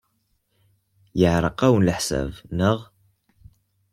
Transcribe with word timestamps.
Yeɛreq-awen 1.19 1.85
leḥsab, 1.87 2.31
naɣ? 2.57 2.79